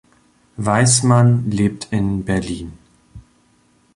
Weismann 0.57 1.51
lebt 1.51 1.89
in 1.91 2.25
Berlin. 2.25 2.73